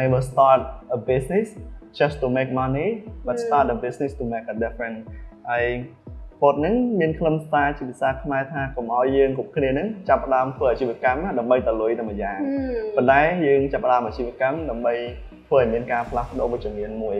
[0.00, 0.60] never start
[0.96, 1.48] a business
[1.98, 2.88] just to make money
[3.26, 5.00] but start a business to make a difference
[5.50, 5.64] ហើយ
[6.40, 12.38] ពោតហ្នឹងមានខ្លឹមសារជាភាសាខ្មែរថាកុំឲ្យយើងគ្រប់គ្នាហ្នឹងចាប់ផ្ដើមធ្វើអាជីវកម្មដើម្បីតលុយតែម្យ៉ាង
[12.96, 14.94] ប៉ុន្តែយើងចាប់ផ្ដើមអាជីវកម្មដើម្បី
[15.46, 17.16] ធ្វើឲ្យមានការផ្លាស់ប្ដូរវិជ្ជមានមួយ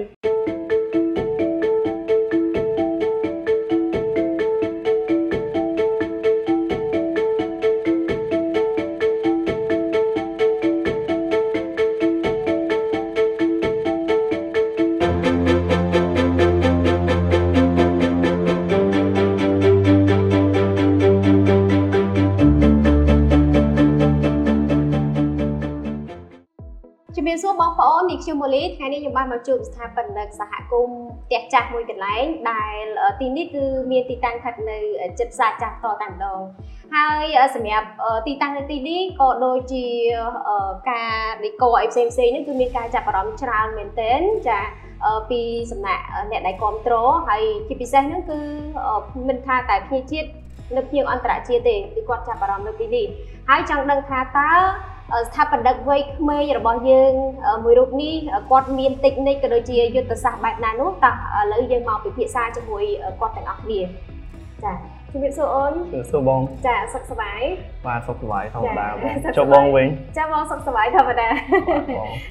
[28.31, 32.85] ខ្ញុំម៉ូលីថ្ងៃនេះខ្ញុំបានមកជួបស្ថាបនិកសហគមន៍ផ្ទះចាស់មួយកន្លែងដែល
[33.21, 34.79] ទីនេះគឺមានទីតាំងស្ថិតនៅ
[35.19, 36.41] ជិតផ្សារចាស់តតែម្ដង
[36.95, 37.25] ហើយ
[37.55, 37.89] សម្រាប់
[38.27, 39.87] ទីតាំងនៅទីនេះក៏ដូចជា
[40.91, 44.61] ការដេកអីផ្សេងផ្សេងនេះគឺមានការចាប់អារម្មណ៍ច្រើនមែនទែនចា
[45.31, 45.41] ពី
[45.71, 48.39] សំណាក់អ្នកដែលគ្រប់គ្រងហើយជាពិសេសហ្នឹងគឺ
[49.29, 50.29] មិនថាតែភ្ញៀវជាតិ
[50.77, 53.07] នៅភ្ញៀវអន្តរជាតិទេគឺគាត់ចាប់អារម្មណ៍នៅទីនេះ
[53.49, 54.51] ហើយចង់ដឹងថាតើ
[55.29, 57.13] ស្ថាបនិកវ័យក្មេងរបស់យើង
[57.65, 58.15] មួយរូបនេះ
[58.51, 62.85] គាត់មានតិចនិចក៏ដូចជាយុទ្ធសាស្ត្របែបណានោះតោះឥឡូវយើងមកពិភាក្សាជាមួយ
[63.21, 63.81] គាត់ទាំងអស់គ្នា
[64.65, 64.73] ចា
[65.13, 67.41] ជំរាបសួរអូនជំរាបសួរបងចាសុខសប្បាយ
[67.87, 69.87] បាទសុខសប្បាយធម្មតាបងចូលបងវិញ
[70.19, 71.29] ចាបងសុខសប្បាយធម្មតា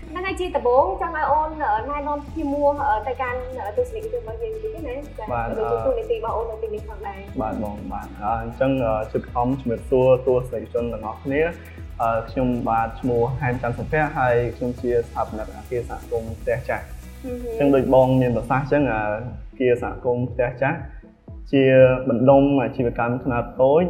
[0.09, 1.49] ហ្នឹងហើយជាដំបូងចង់ឲ្យអូន
[1.89, 2.67] ណែនាំឈ្មោះ
[3.08, 3.39] ទៅកាន់
[3.77, 5.25] ទស្សនិកជនរបស់យើងតិចណាចា
[5.58, 8.71] ទៅជាទូនីតិរបស់អូននៅទីនេះផងដែរបាទបងបាទអញ្ចឹង
[9.11, 11.41] ជិតខំជំរាបសួរទស្សនិកជនទាំងអស់គ្នា
[12.30, 16.86] ខ្ញុំបាទឈ្មោះហែមច័ន្ទសុភ័ក្រហើយខ្ញុំជាស្ថាបនិកអគារសហគមន៍ផ្ទះចាស់
[17.25, 18.95] អញ្ចឹងដូចបងមានប្រសាសន៍អញ្ចឹងអ
[19.59, 20.77] គារសហគមន៍ផ្ទះចាស់
[21.52, 21.64] ជា
[22.09, 23.83] បណ្ដុំអាជីវកម្មខ្នាតតូច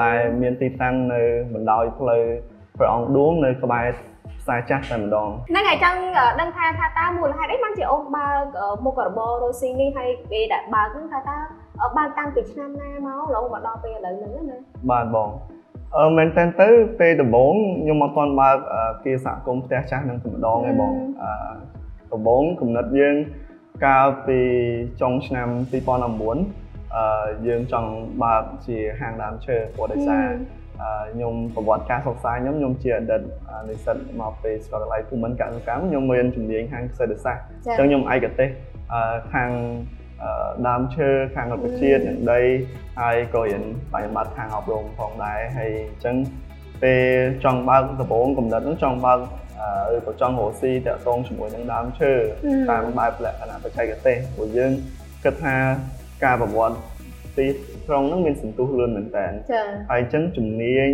[0.00, 1.22] ដែលមានទីតាំងនៅ
[1.54, 2.22] បណ្ដោយផ្លូវ
[2.78, 3.86] ព្រះអង្គឌួងនៅក្បែរ
[4.40, 6.00] ផ្សារចាស់តែម្ដងហ្នឹងហើយចង់
[6.40, 8.44] ដឹងថាថាតើមូលហេតុអីបានជាអូនបើក
[8.84, 11.36] មុខរបររស់ស៊ីនេះហើយពេលដែលបើកហ្នឹងថាតើ
[11.96, 14.58] បើកតាំងពីឆ្នាំណាមករហូតមកដល់ពេលឥឡូវហ្នឹងណា
[14.90, 15.28] បាទបង
[15.94, 16.68] អឺមែនតើទៅ
[17.00, 18.56] ពេលដំបូងខ្ញុំអត់ទាន់បើក
[19.04, 20.92] គាសហគមន៍ផ្ទះចាស់នឹងតែម្ដងឯងបង
[21.22, 21.30] អឺ
[22.12, 23.16] ដំបូងគំនិតយើង
[23.86, 24.40] កាលពី
[25.00, 27.90] ចុងឆ្នាំ2019អឺយើងចង់
[28.22, 30.26] បើកជាហាងដើមឈើព្រោះដោយសារ
[31.12, 33.22] ខ្ញុំប្រវត្តិការសិក្សាខ្ញុំខ្ញុំជាអតីត
[33.68, 38.48] និស្សិតមកពីសាកលវិទ្យាល័យភូមិន្ទកសិកម្មខ្ញុំមានជំនាញខាងសេដ្ឋសាស្ត្រអញ្ចឹងខ្ញុំឯកទេស
[39.34, 39.50] ខាង
[40.68, 42.40] ដើមឈើខាងរុក្ខជាតិនិងដី
[43.00, 43.62] ហើយក៏រៀន
[43.92, 46.16] បញ្ញាបត្រខាងអប់រំផងដែរហើយអញ្ចឹង
[46.82, 47.04] ពេល
[47.44, 49.20] ចង់បើកដំបូងកំណត់ហ្នឹងចង់បើក
[49.94, 52.12] ឬក៏ចង់រកស៊ីតាក់ទងជាមួយនឹងដើមឈើ
[52.70, 54.72] តាមបែបលក្ខណៈបច្ចេកទេសព្រោះយើង
[55.24, 55.56] គិតថា
[56.24, 56.76] ការប្រវត្តិ
[57.38, 57.46] ទី
[57.86, 59.26] ក្រុងហ្នឹងមានសន្ទុះលឿនមែនតើ
[59.90, 60.90] ហើយអញ្ចឹងជំនាញ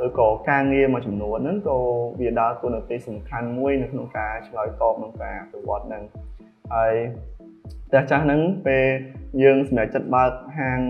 [0.00, 1.78] អឺឬក៏ការងារមួយចំនួនហ្នឹងក៏
[2.20, 6.02] វាដើរតួនាទីសំខាន់មួយនៅក្នុងការឆ្លើយតបនឹងការប្រវត្តិហ្នឹង
[6.74, 6.94] ហើយ
[7.88, 8.84] ផ្ទះចាស់ហ្នឹងពេល
[9.42, 10.80] យើងសម្រេចចិត្តបើកហាង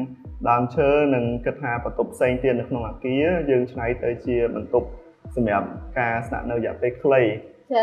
[0.49, 4.89] ដើមឈើនិងគិតថាបន្ទប់ផ្សេងទៀតនៅក្នុងអាគារយើងឆ្នៃទៅជាបន្ទប់
[5.37, 5.67] សម្រាប់
[5.99, 7.23] ការស្នាក់នៅរយៈពេលខ្លី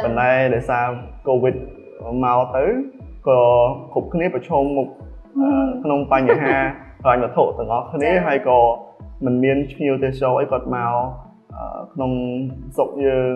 [0.03, 0.87] ប៉ុន្តែដោយសារ
[1.27, 1.55] Covid
[2.23, 2.65] មកទៅ
[3.27, 3.41] ក៏
[3.93, 4.87] គ្រប់គ្នាប្រឈមមុខ
[5.83, 6.55] ក្នុងបញ្ហា
[7.03, 8.59] ហិរញ្ញវត្ថុទាំងអស់គ្នាហើយក៏
[9.25, 10.93] មិនមានភ្ញៀវទេសចរអីគាត់មក
[11.93, 12.11] ក្នុង
[12.75, 13.35] ស្រុកយើង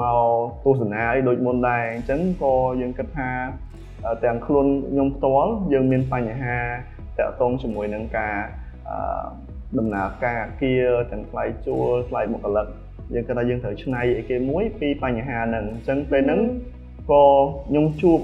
[0.00, 0.18] មក
[0.64, 3.30] ទស្សនាអីដូចមុនដែរអញ្ចឹងក៏យើងគិតថា
[4.24, 6.56] ទាំងខ្លួនខ្ញុំផ្ទាល់យើងមានបញ្ហា
[7.18, 8.36] តាក់ទងជាមួយនឹងការ
[9.78, 12.66] ដំណើរការអាគារទាំងថ្លៃជួលថ្លៃបុគ្គលិក
[13.14, 16.40] យើងគិតថាយើងត្រូវឆ្នៃអីគេមួយពីបញ្ហាហ្នឹងអញ្ចឹងពេលហ្នឹង
[17.10, 17.24] ក៏
[17.68, 18.20] ខ្ញុំជួប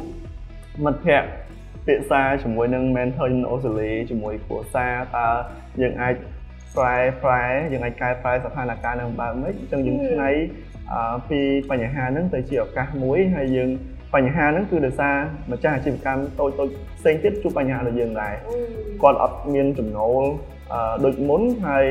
[0.85, 1.29] មិត្តភ័ក្តិ
[1.87, 5.29] ពិសាជាមួយនឹង mentor អូស្ត្រាលីជាមួយគ្រួសារតើ
[5.81, 6.15] យើងអាច
[6.77, 10.31] ប្រែប្រែយើងអាចកែប្រែស្ថានភាពនឹងបែបម៉េចអញ្ចឹងយើងឆ្នៃ
[11.29, 11.41] ពី
[11.71, 13.71] បញ្ហាហ្នឹងទៅជាឱកាសមួយហើយយើង
[14.15, 15.17] បញ្ហាហ្នឹងគឺដោយសារ
[15.53, 18.35] ម្ចាស់អាជីវកម្មតូចតូចផ្សេងទៀតជួបបញ្ហាដូចយើងដែរ
[19.03, 20.23] គាត់អត់មានចំណូល
[21.05, 21.87] ដូចមុនហើយ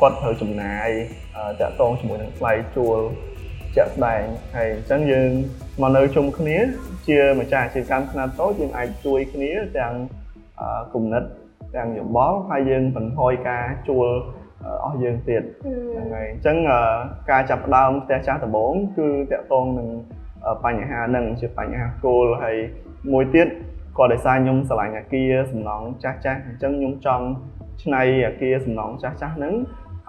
[0.00, 0.88] គាត់ត្រូវចំណាយ
[1.60, 2.98] តាក់ទងជាមួយនឹងថ្លៃជួល
[3.76, 4.22] ជាក់ស្ដែង
[4.56, 5.30] ហើយអញ្ចឹងយើង
[5.82, 6.56] មកនៅជុំគ្នា
[7.08, 9.94] ជាម្ចាស់អាជីវកម្មខ្នាតតូចយើងអាចជួយគ្នាទាំង
[10.94, 11.24] គំនិត
[11.76, 14.08] ទាំងយោបល់ហើយយើងបន្ថយការជួល
[14.84, 16.56] អស់យើងទៀតហ្នឹងហើយអញ្ចឹង
[17.30, 19.88] ការចាប់ផ្ដើមផ្ទះចាស់ដំបូងគឺតាក់ទងនឹង
[20.64, 22.56] បញ្ហាហ្នឹងជាបញ្ហាគោលហើយ
[23.12, 23.48] មួយទៀត
[23.98, 27.26] ក៏ដោយសារខ្ញុំស្រឡាញ់អាគារសំណង់ចាស់ចាស់អញ្ចឹងខ្ញុំចង់
[27.82, 29.54] ឆ្នៃអាគារសំណង់ចាស់ចាស់ហ្នឹង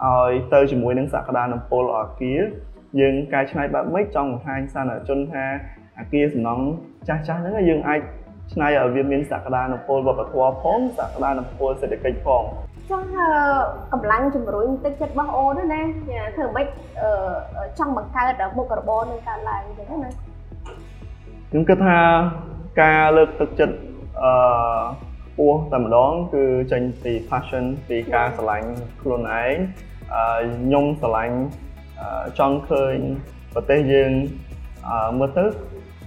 [0.03, 2.39] ឲ្យទៅជាមួយនឹងសក្តានុពលអាគារ
[2.99, 5.45] យើងកែច្នៃបែបម៉េចចង់បង្ហាញសាធារណជនថា
[5.99, 6.63] អាគារសំណង់
[7.07, 7.99] ចាស់ចាស់ហ្នឹងយើងអាច
[8.53, 12.43] ឆ្នៃឲ្យវាមានសក្តានុពលវប្បធម៌ផងសក្តានុពលសេដ្ឋកិច្ចផង
[12.89, 13.07] ចង់
[13.93, 16.67] កម្លាំងជំរុញទឹកចិត្តរបស់អូនណាចាធ្វើម៉េច
[17.79, 20.09] ចង់បង្កើតមុខរបរនឹងកើតឡើងអញ្ចឹងណា
[21.49, 21.99] ខ្ញុំគិតថា
[22.81, 23.75] ការលើកទឹកចិត្ត
[24.23, 24.31] អឺ
[25.37, 28.69] ពោះតែម្ដងគឺចេញពី passion ពីការស្រឡាញ់
[29.01, 29.55] ខ្លួនឯង
[30.15, 30.25] អឺ
[30.63, 31.37] ខ្ញុំស្រឡាញ់
[32.39, 32.97] ចង់ឃើញ
[33.53, 34.11] ប្រទេសយើង
[34.89, 35.45] អឺមើលទៅ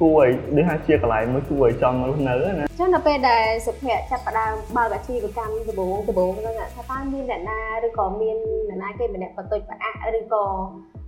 [0.00, 8.36] គួរឲ្យដូចថាជាកន្លែងមួយគួរឲ្យចង់រស់នៅណាចឹងដល់ពេលដែលសុភ័ក្រចាប់ផ្ដើមបើកអាជីវកម្មដំបូងដំបូងហ្នឹងថាតើមានអ្នកណាឬក៏មាន
[8.68, 10.44] អ្នកណាគេម្នាក់បន្តិចផ្អាក់ឬក៏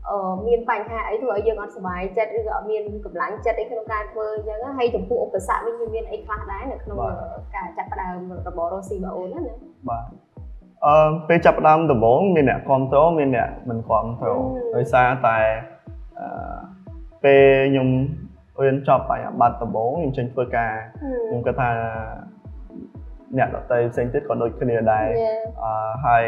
[0.08, 6.96] អឺមានបញ្ហាអីធ្វើឲ្យយើងអត់សុបាយចិត្តឬក៏អត់មានកម្លាំងចិត្តអីក្នុងការធ្វើអញ្ចឹងហើយចំពោះឧបសគ្គវិញវាមានអីខ្លះដែរនៅក្នុង
[7.54, 8.16] ការចាប់ផ្ដើម
[8.48, 9.54] របររស់ស៊ីរបស់អូនណា
[9.88, 10.04] បាទ
[10.86, 14.40] អឺពេលចាប់ផ្ដើមដំបូងមានអ្នកគ្រប់គ្រងមានអ្នកមិនគ្រប់គ្រង
[14.76, 15.38] ដោយសារតែ
[16.20, 16.26] អឺ
[17.24, 17.88] ពេលខ្ញុំ
[18.62, 20.72] រៀនចប់បញ្ញបត្រដំបូងខ្ញុំចេញធ្វើការ
[21.28, 21.70] ខ្ញុំគិតថា
[23.38, 25.06] អ្នកដទៃផ្សេងទៀតក៏ដូចគ្នាដែរ
[25.64, 25.72] អឺ
[26.06, 26.24] ហើយ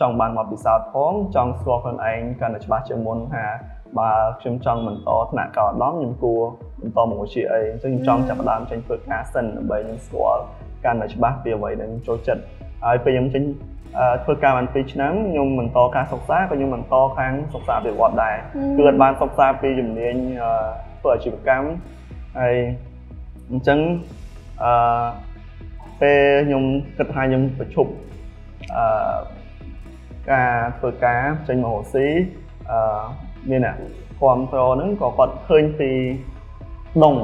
[0.00, 3.44] ចង់បានមកពិសោធន៍ផងចង់ស្គាល់ខ្លួនឯងកាន់តែច្បាស់ជាងមុនថា
[3.98, 6.40] បើខ្ញុំចង់បន្តថ្នាក់កោឧត្តមខ្ញុំគួរ
[6.80, 10.42] បន្តមកវិជ្ជាអីអញ្ចឹងខ្ញុំចង់ចាប់ផ្ដើមចេញធ្វើការសិនដើម្បីខ្ញុំស្គាល់
[10.84, 12.42] កាន់តែច្បាស់ពីអ្វីដែលខ្ញុំចូលចិត្ត
[12.86, 13.42] ហើយពេលខ្ញុំចេញ
[14.24, 18.36] ធ្វើការបាន2ឆ្នាំខ្ញុំបន្តការសិក្សាក៏ខ្ញុំបន្តខាងសិក្សាវិវត្តដែរ
[18.76, 20.14] គឺអត់បានសិក្សាពីជំនាញ
[21.00, 21.68] ធ្វើអាជីវកម្ម
[22.38, 22.56] ហើយ
[23.50, 23.78] អញ្ចឹង
[24.62, 25.06] អឺ
[26.00, 26.64] ពេលខ្ញុំ
[26.96, 27.88] គិតថាខ្ញុំប្រជុំ
[28.76, 29.18] អឺ
[30.30, 32.06] ការធ្វើការចេញមករកស៊ី
[32.70, 32.78] អឺ
[33.50, 33.76] មានអ្នក
[34.20, 35.90] គ្រប់គ្រងហ្នឹងក៏គាត់ឃើញពី
[37.04, 37.16] ដង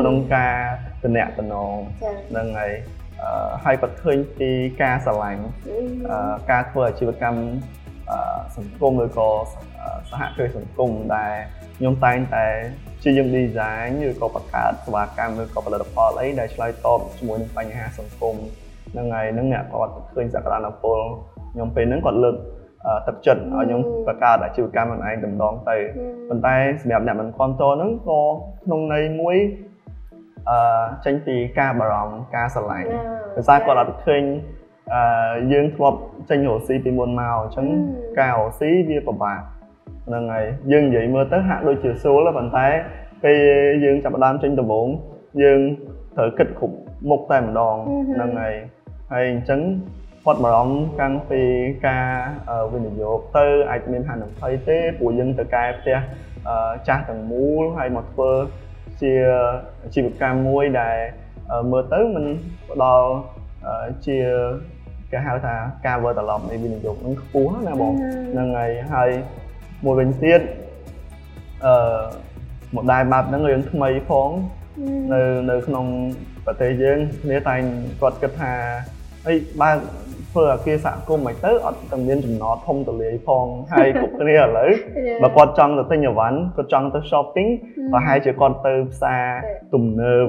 [0.00, 0.54] ក្នុងការ
[1.02, 1.74] តំណាក់តំណង
[2.30, 2.72] ហ្នឹងហើយ
[3.22, 4.50] អឺហើយគាត់ឃើញពី
[4.82, 5.42] ការស្រឡាញ់
[6.10, 7.38] អឺការធ្វើអាជីវកម្ម
[8.56, 9.28] សង្គមឬក៏
[10.10, 11.32] សហគ្រាសសង្គមដែល
[11.76, 12.46] ខ្ញុំតែងតែ
[13.02, 18.36] ជាយើង design ឬក៏បង្កើតសេវាកម្មឬក៏ផលិតផលអីដែលឆ្លើយតបជាមួយនឹងបញ្ហាសង្គម
[18.92, 20.98] ហ្នឹងហើយនឹងអ្នកគាត់ឃើញសក្តានុពល
[21.52, 22.36] ខ្ញុំពេលហ្នឹងគាត់លើក
[23.06, 25.76] ទឹកចិត្តឲ្យខ្ញុំបង្កើតអាជីវកម្មខ្លួនឯងតម្ដងទៅ
[26.28, 28.20] ប៉ុន្តែសម្រាប់អ្នកមិនគ្រប់តហ្នឹងក៏
[28.64, 29.36] ក្នុងន័យមួយ
[30.50, 32.88] អឺចេញពីការបារម្ភការស្រឡាញ់
[33.36, 34.22] ដោយសារគាត់អត់ឃើញ
[34.94, 35.02] អឺ
[35.52, 35.98] យើងធ្លាប់
[36.30, 37.66] ចេញរកស៊ីពីមុនមកអញ្ចឹង
[38.20, 39.40] ការរកស៊ីវាពិបាក
[40.06, 42.66] ហ្នឹងហើយយើងនិយាយមើលទៅហាក់ដូចជាស្រួលប៉ុន្តែ
[43.24, 43.38] ពេល
[43.84, 44.88] យើងចាប់ផ្ដើមចេញដំបូង
[45.42, 45.60] យើង
[46.16, 46.76] ត្រូវគិតគ្រប់
[47.10, 47.76] មុខតែម្ដង
[48.14, 48.54] ហ្នឹងហើយ
[49.12, 49.60] ហើយអញ្ចឹង
[50.24, 51.40] គាត់បារម្ភកាំងពី
[51.86, 52.06] ការ
[52.72, 55.98] វិនិយោគទៅអាចមានហានិភ័យទេព្រោះយើងទៅកែផ្ទះ
[56.88, 58.32] ចាស់ទាំងមូលហើយមកធ្វើ
[59.02, 59.12] ជា
[59.82, 60.96] អាជីវកម្មមួយដែល
[61.70, 62.26] មើលទៅมัน
[62.70, 63.08] ផ្ដល់
[64.06, 64.18] ជា
[65.12, 65.54] គេហៅថា
[65.86, 67.92] ការវិលត្រឡប់នៃវិនិយោគនឹងខ្ពស់ណាបង
[68.32, 69.10] ហ្នឹងហើយហើយ
[69.84, 70.40] មួយវិញទៀត
[71.66, 71.74] អឺ
[72.74, 74.30] model បែបហ្នឹងរឿងថ្មីផង
[75.12, 75.20] នៅ
[75.50, 75.86] នៅក្នុង
[76.46, 77.60] ប្រទេសយើងគ្នាតែង
[78.00, 78.52] គាត់គិតថា
[79.26, 79.70] អីបើ
[80.30, 84.70] ធ្វើអាគារសហគមន៍មិនទៅអត់តែមានចំណតធំទូលាយផងហើយគ្រប់គ្នាឥឡូវ
[85.22, 87.50] បើគាត់ចង់ទៅទិញអីវ៉ាន់គាត់ចង់ទៅ shopping
[87.92, 89.24] ប្រហែលជាគាត់ទៅផ្សារ
[89.74, 90.26] ទំនើប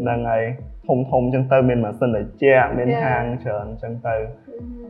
[0.00, 0.44] ហ្នឹងហើយ
[0.88, 4.14] ធំធំអញ្ចឹងទៅមានម៉ាស៊ីនត្រជាក់មានហាងច្រើនអញ្ចឹងទៅ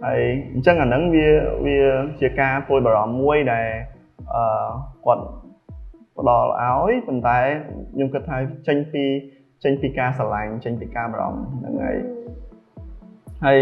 [0.05, 0.20] ហើយ
[0.52, 1.26] អញ្ចឹងអាហ្នឹងវា
[1.67, 1.79] វា
[2.20, 3.67] ជាការពួយបារម្ភមួយដែល
[4.35, 4.44] អឺ
[5.05, 5.25] គាត់
[6.19, 7.38] ផ្ដល់ឲ្យប៉ុន្តែ
[7.94, 8.37] ខ្ញុំគិតថា
[8.67, 9.05] ចេញពី
[9.64, 11.96] ចេញពីការស្រឡាញ់ចេញពីការបារម្ភហ្នឹងហើយ
[13.46, 13.61] ហើយ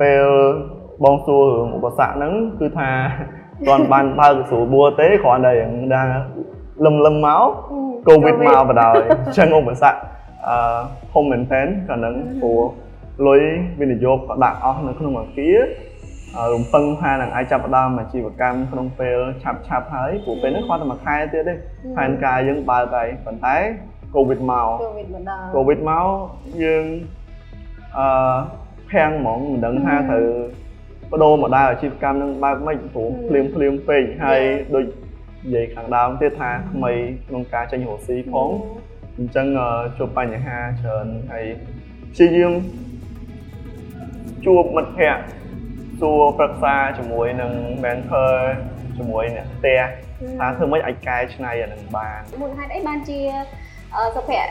[0.00, 0.24] ពេល
[1.04, 2.88] បងសួររឿងឧបសគ្គហ្នឹងគឺថា
[3.66, 6.06] គាត់បានបើកស្រួលបួរទេគ្រាន់តែរឿងដែល
[6.84, 7.48] លឹមលឹមមក
[8.08, 9.98] កូវីដមកបដ ாய் អញ្ចឹងឧបសគ្គ
[10.48, 10.56] អឺ
[11.12, 12.60] ធំមែនទែនក៏នឹងព្រោះ
[13.26, 13.42] លុយ
[13.80, 15.58] វិនិយោគក៏ដាក់អស់នៅក្នុងអាគារ
[16.54, 21.54] រំពឹងថានឹងអាចចាប់ផ្ដើមអាជីវកម្មក្នុងពេលឆាប់ឆាប់ហើយព្រោះពេលនេះគាត់តែមួយខែទៀតទេ
[21.96, 23.56] ផែនការយើងបើកហើយប៉ុន្តែ
[24.14, 26.06] កូវីដមកកូវីដមកដល់កូវីដមក
[26.64, 26.84] យើង
[27.98, 28.36] អឺ
[28.90, 30.26] ភាំងហ្មងមិនដឹងថាត្រូវ
[31.10, 34.42] បដូរមកដើរអាជីវកម្មនឹងបើកមិនព្រោះភ្លាមភ្លាមពេកហើយ
[34.74, 36.92] ដូចនិយាយខាងដើមទៀតថាថ្មី
[37.28, 38.48] ក្នុងការចេញរកស៊ីផង
[39.20, 39.46] អញ្ចឹង
[39.98, 41.44] ជួបបញ្ហាច្រើនហើយ
[42.12, 42.52] ព្យាយាម
[44.46, 45.24] ជួបមិត្តភ័ក្តិ
[46.00, 47.52] សួរប្រឹក្សាជាមួយនឹង
[47.84, 48.32] mentor
[48.98, 49.80] ជាមួយអ្នកផ្ទះ
[50.38, 53.18] ថាធ្វើម៉េចអាចកែច្នៃអានឹងបានមូលហេតុអីបានជា
[54.16, 54.50] សុភ័ក្រ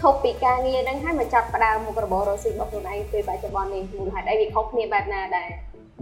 [0.00, 5.48] ឈប់ពីការងារហ្នឹងហើយមកចាប់ផ្ដើមមុខរបររកស៊ីរបស់ខ្លួនឯងពេលបច្ចុប្បន្ននេះមូលហេតុអីវាខុសគ្នាបែបណាដែរ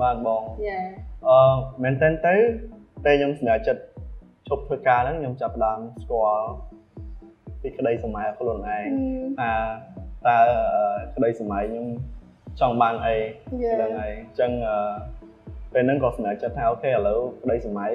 [0.00, 0.80] បាទបងយ៉ា
[1.28, 1.38] អឺ
[1.82, 2.34] មែនតើទៅ
[3.04, 3.82] ពេលខ្ញុំសម្រេចចិត្ត
[4.48, 6.48] ឈប់ធ្វើការហ្នឹងខ្ញុំចាប់ផ្ដើមស្គាល់
[7.64, 8.86] ពីក្តីសម័យខ្លួនឯង
[9.40, 9.52] ថា
[10.26, 10.38] តើ
[11.16, 11.86] ក្តីសម័យខ្ញុំ
[12.60, 13.16] ចង់បានអី
[13.74, 14.50] ហ្នឹងហើយអញ្ចឹង
[15.72, 17.92] ពេលហ្នឹងក៏សម្រេចចិត្តថាអូខេឥឡូវក្តីសម័យ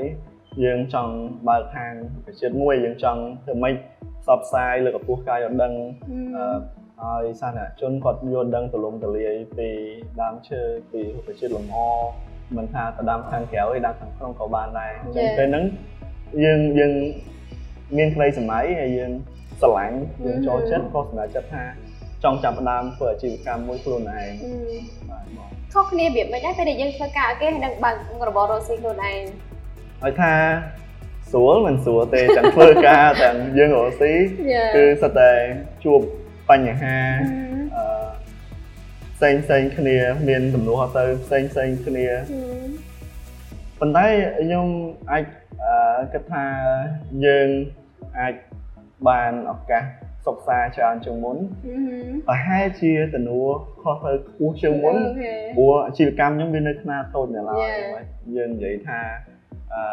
[0.64, 1.14] យើងចង់
[1.50, 1.94] បើកហាង
[2.26, 3.76] ប្រជាជាតិមួយយើងចង់ធ្វើម៉េច
[4.22, 5.74] ផ្សព្វផ្សាយលើកកម្ពស់ការយល់ដឹង
[7.02, 9.70] ហើយសាធារណជនគាត់យល់ដឹងទូលំទូលាយពី
[10.22, 10.62] ដើមឈើ
[10.92, 11.78] ពីរុក្ខជាតិលម្អ
[12.58, 15.38] មិនថាទៅដើមខាងក្រៅឬដើមខាងក្នុងក៏បានដែរអញ្ចឹង Yeah.
[15.40, 15.66] ពេលហ្នឹង
[16.44, 16.94] យើងយើង
[17.98, 19.12] មានក្តីសម័យហើយយើង
[19.62, 21.64] ស្រឡាញ់យើងចូលចិត្តក៏សម្រេចចិត្តថា
[22.24, 24.52] ចង់ចាប់ផ្ដើមធ្វើអាជីវកម្មមួយខ្លួនឯងអឺ
[25.10, 29.22] បាទបងខុសគ្នារបៀបមិនដែរពេលដែលយើងធ្វើការឲ្យគេហើយនឹងបើកមុខរបររកស៊ីខ្លួនឯង
[30.04, 30.34] ហើយថា
[31.32, 34.14] ស្រួលមិនស្រួលទេទាំងធ្វើការទាំងយើងរកស៊ី
[34.54, 35.32] យ៉ាគឺសិតតែ
[35.84, 36.00] ជួប
[36.50, 36.98] បញ្ហា
[37.76, 37.84] អឺ
[39.16, 39.98] ផ្សេងផ្សេងៗគ្នា
[40.28, 42.08] មានទំនួលខុសត្រូវផ្សេងផ្សេងៗគ្នា
[43.80, 44.08] ប៉ុន្តែ
[44.40, 44.68] ខ្ញុំ
[45.12, 45.24] អាច
[45.64, 46.46] អឺគិតថា
[47.26, 47.48] យើង
[48.20, 48.34] អាច
[49.08, 49.84] បានឱកាស
[50.28, 51.38] សិក្សាច្រើនជាងមុន
[52.28, 53.50] ប្រហែលជាទំនួល
[53.82, 57.88] ខុសត្រូវខ្ពស់ជាងមុនអូខេព្រោះអាជីវកម្មខ្ញុំវានៅខ្នាតតូចនៅឡើយ Yeah.
[57.96, 59.00] ហើយយើងនិយាយថា
[59.74, 59.84] អឺ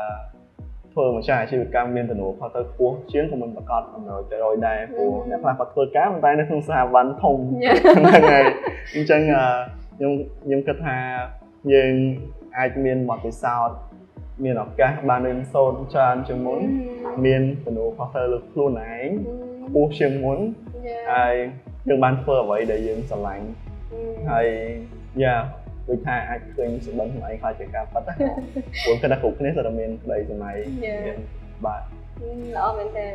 [0.93, 3.83] ធ្វើម្ចាស់អាជីវកម្មមានទំនួលខុសត្រូវខ្ពស់ជាងក៏មិនប្រកាស
[4.25, 5.23] 100%ដែរព្រោះ Mhm.
[5.31, 8.45] អ្នកខ្លះគាត់ធ្វើការប៉ុន្តែនៅក្នុងស្ថាប័នធំយ៉ាហ្នឹងហើយ
[8.95, 9.45] អញ្ចឹងអឺ
[9.97, 10.13] ខ្ញុំ
[10.45, 10.97] ខ្ញុំគិតថា
[11.73, 11.93] យើង
[12.59, 13.77] អាចមានបទពិសោធន៍
[14.45, 16.61] មានឱកាសបានរៀនសូត្រច្រើនជាងមុន
[17.25, 19.09] មានទំនួលខុសត្រូវលើខ្លួនឯង
[19.67, 20.39] ខ្ពស់ជាងមុន
[20.87, 21.35] យ៉ាហើយ
[21.89, 23.47] យើងបានធ្វើអ្វីដែលយើងស្រឡាញ់
[24.31, 24.49] ហើយ
[25.23, 25.35] យ៉ា
[25.89, 28.15] ដូចថាអាចឃើញសម្បត្តិខ្លួនឯងខ្លាចជាការប៉ັດណា
[28.85, 31.01] ព្រោះគិតថាគ្រប់គ្នាសុទ្ធតែមានក្តីសម័យ Yeah.
[31.07, 31.19] មាន
[31.67, 31.83] បាទ
[32.57, 33.15] ល្អមែនទែន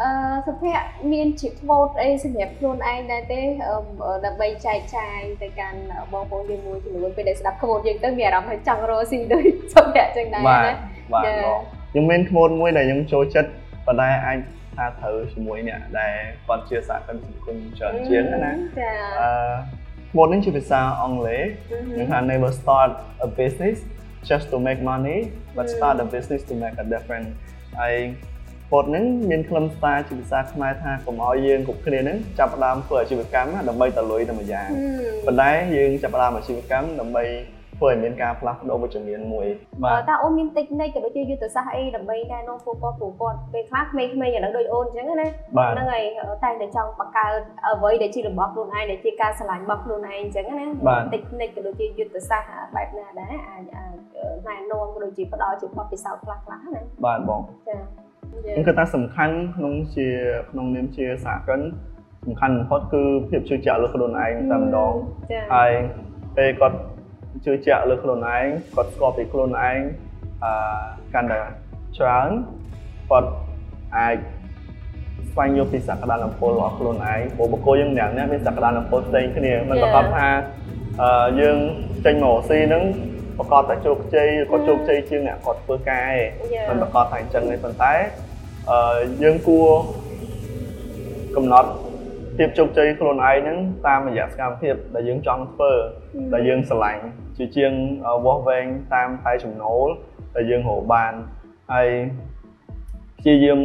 [0.00, 0.08] អឺ
[0.46, 5.78] សុភ័ក្រមានជាក្បូតអីសម្រាប់ខ្លួនឯងដែរទេអឺដើម្បីចែកចាយទៅកាន់
[6.12, 10.74] បងប្អូនយើងមួយចំនួនពេលដែលស្ដាប់ក្បូតយើងទៅមានអារម្មណ៍ថាចង់រកស៊ីដូចសុភ័ក្រចឹងដែរបាទណា
[11.14, 11.44] បាទ Yeah.
[11.44, 13.50] បងខ្ញុំមានក្បួនមួយដែលខ្ញុំចូលចិត្ត
[13.86, 14.38] ប៉ុន្តែអាច
[14.76, 16.14] ថាត្រូវជាមួយអ្នកដែល
[16.46, 19.30] គាត់ជាសហគ្រិនសង្គមច្រើនជាងណាចាអឺ
[20.12, 22.90] ក្បួននេះជាភាសាអង់គ្លេសខ្ញុំថា never start
[23.26, 23.76] a business
[24.28, 25.18] just to make money
[25.56, 27.30] but start a business to make a difference
[27.80, 27.96] ហើយ
[28.72, 34.68] ពោតហ្នឹងមានខ្លឹមសារជាភាសាខ្មែរថាកុំឲ្យយើងគ្រប់គ្នាហ្នឹងចាប់ផ្ដើមធ្វើអាជីវកម្មណាដើម្បីតលុយតែមួយយ៉ាង
[35.26, 37.24] ប៉ុន្តែយើងចាប់ផ្ដើមអាជីវកម្មដើម្បី
[37.76, 39.46] ធ្វើឲ្យមានការផ្លាស់ប្ដូរវិជ្ជមានមួយ
[39.82, 46.04] បាបើទតើអូនមានតិចនិចក៏ដូចជាយុទ្ធសាស្ត្រអីដើម្បីណែនាំពួកគាត់ពួកគាត់ពេលខ្លះក្មេងៗឥឡូវដូចអូនអញ្ចឹងណាបាទហ្នឹងហើយ
[46.44, 53.94] តែងតែចង់បង្កើតអ្វីដែលជារបស់ខ្លួនឯងដែលជាការឆ្លាញ់របស់ខ្លួនឯងអញ្ចឹងណាបាទតិចនិចក៏ដូចជាយុទ្ធសាស្ត្របែបណាដែរអាចអាច
[54.46, 57.76] ណែនាំក៏ដូចជាផ្ដល់ជាបទពិសោធន៍ខ្លះខ្លះណាបាទបងចា
[58.30, 60.06] ខ្ញុំគិតថាសំខាន់ក្នុងជា
[60.50, 61.60] ក្នុងនាមជាសហគ្រិន
[62.24, 64.92] សំខាន់បំផុតគឺភាពជឿជាក់លើខ្លួនឯងតែម្ដង
[65.32, 65.70] ចាហើយ
[66.36, 66.78] ពេលគាត់
[67.44, 69.78] ជឿជាក់លើខ្លួនឯងគាត់ស្គាល់ពីខ្លួនឯង
[70.44, 70.52] អឺ
[71.14, 71.40] កាន់តែ
[71.98, 72.28] ច្រើន
[73.10, 73.30] គាត់
[73.96, 74.16] អាច
[75.32, 80.28] ស្វែងយល់ពីសក្តានុពលរបស់ខ្លួនឯងព្រោះបុគ្គលយើងម្នាក់ៗមានសក្តានុពលផ្សេងគ្នាមិនប្រកបថា
[81.02, 81.58] អឺយើង
[82.04, 82.82] ចេញមកស៊ីហ្នឹង
[83.38, 86.10] ប្រកបតែជោគជ័យឬក៏ជោគជ័យជាងអ្នកគាត់ធ្វើការ
[86.68, 87.92] ឯងមិនប្រកបថាអញ្ចឹងទេប៉ុន្តែ
[88.70, 89.68] អឺយើងគួរ
[91.36, 91.70] កំណត់
[92.36, 95.72] ភាពជោគជ័យខ្លួនឯងហ្នឹងតាមរយៈសកម្មភាពដែលយើងចង់ធ្វើ
[96.34, 97.02] ដែលយើងស្រឡាញ់
[97.36, 97.72] ជាជាង
[98.24, 99.88] វាស់វែងតាមតែចំណូល
[100.34, 101.12] ដែលយើងរកបាន
[101.72, 101.88] ហើយ
[103.18, 103.60] ព្យាយាម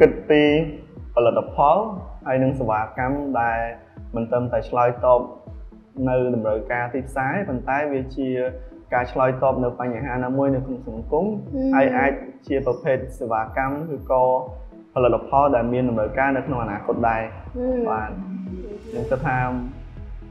[0.00, 0.42] គិតពី
[1.14, 1.78] ផលិតផល
[2.26, 3.58] ហើយនិងសេវាកម្មដែល
[4.14, 5.20] មិនត្រឹមតែឆ្លើយតប
[6.08, 8.28] នៅតម្រូវការទីផ្សារទេប៉ុន្តែវាជា
[8.94, 11.26] ការឆ្លើយតបនៅបញ្ហាណាមួយនៅក្នុងសង្គម
[11.74, 12.12] ហើយអាច
[12.46, 14.24] ជាប្រភេទសេវាកម្មឬក៏
[14.94, 17.22] ផលិតផលដែលមានតម្រូវការនៅក្នុងអនាគតដែរ
[17.88, 18.10] បាទ
[18.88, 19.38] ខ្ញុំគិតថា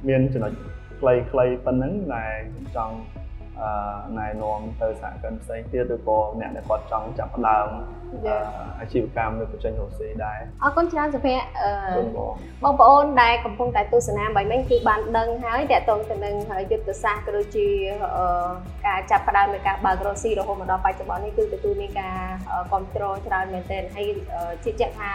[0.08, 0.52] មានចំណុច
[1.00, 2.96] ខ្លីៗប៉ុណ្ណឹងដែលខ្ញុំចង់
[3.62, 3.72] អឺ
[4.20, 7.68] ណែនាំទៅសហគ្រិនផ្សេងទៀតឬក៏អ្នកដែលគាត់ចង់ចាប់ផ្ដើម
[8.14, 8.36] អឺ
[8.80, 16.36] អាជីវកម្មនៅបញ្ចេញរកស៊ីដែរអរគុណច្រើនសុភ័ក្រអឺគុណបងបងប្អូនដែលកំពុងតែទស្សនាបែបនេះគឺបានដឹងហើយតកតងទៅនឹង
[16.72, 17.68] យុទ្ធសាស្ត្រក៏ដូចជា
[18.16, 18.50] អឺ
[18.86, 22.18] ការចាប់ផ្ដើមនៃការបើករកស៊ីរហូតមកដល់បច្ចុប្បន្ននេះគឺទទួលមានការ
[22.72, 25.12] គ្រប់គ្រងច្រើនមែនទែនហើយអឺជឿជាក់ថា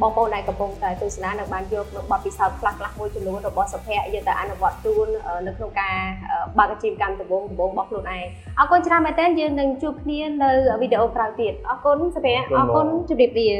[0.00, 5.96] បងប្អូនដែលកំពុងតែទស្សនានឹងបានយកនៅបទពិសោធន៍ខ្លះៗមួយចំនួនរបស់សុភ័ក្រយកទៅអនុវត្តជូនអឺនៅក្នុងការ
[6.30, 8.24] អឺបើកអាជីវកម្មដំបូងដំបូងរបស់ខ្លួនឯង
[8.58, 13.50] អរគុណច្រើនមែនទែនយើងនឹងជួបគ្នានៅវីដេអូក្រោយទៀតអរគុណសុភ័ក្រអរគុណជម្រាបលា